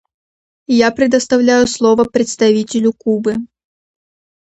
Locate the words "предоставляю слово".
0.89-2.05